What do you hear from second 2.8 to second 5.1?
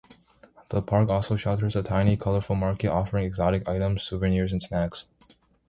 offering exotic items, souvenirs and snacks.